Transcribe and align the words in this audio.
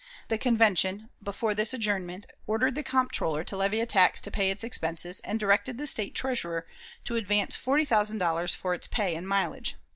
The 0.29 0.39
Convention, 0.39 1.11
before 1.21 1.53
this 1.53 1.75
adjournment, 1.75 2.25
ordered 2.47 2.73
the 2.73 2.81
Comptroller 2.81 3.43
to 3.43 3.55
levy 3.55 3.81
a 3.81 3.85
tax 3.85 4.19
to 4.21 4.31
pay 4.31 4.49
its 4.49 4.63
expenses, 4.63 5.19
and 5.19 5.39
directed 5.39 5.77
the 5.77 5.85
State 5.85 6.15
Treasurer 6.15 6.65
to 7.05 7.17
advance 7.17 7.55
forty 7.55 7.85
thousand 7.85 8.17
dollars 8.17 8.55
for 8.55 8.73
its 8.73 8.87
pay 8.87 9.13
and 9.13 9.27
mileage. 9.27 9.75